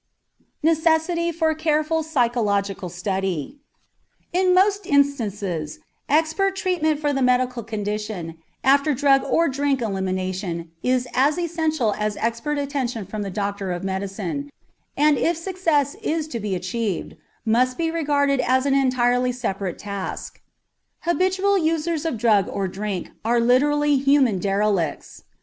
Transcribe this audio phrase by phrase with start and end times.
[0.63, 3.59] NECESSITY FOR CAREFUL PSYCHOLOGICAL STUDY
[4.33, 5.77] In most instances
[6.09, 12.17] expert treatment for the mental condition after drug or drink elimination is as essential as
[12.17, 14.49] expert attention from the doctor of medicine,
[14.97, 17.15] and if success is to be achieved,
[17.45, 20.41] must be regarded as an entirely separate task.
[21.01, 25.25] Habitual users of drugs or drink are literally human derelicts.